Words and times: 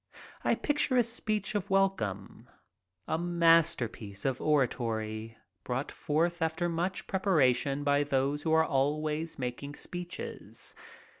I 0.43 0.55
picture 0.55 0.95
his 0.95 1.13
speech 1.13 1.53
of 1.53 1.69
welcome. 1.69 2.49
A 3.07 3.19
masterpiece 3.19 4.25
of 4.25 4.41
oratory 4.41 5.37
brought 5.63 5.91
forth 5.91 6.41
after 6.41 6.67
much 6.67 7.05
prepara 7.05 7.55
tion 7.55 7.83
by 7.83 8.01
those 8.03 8.41
who 8.41 8.51
are 8.51 8.65
always 8.65 9.37
making 9.37 9.75
speeches. 9.75 10.73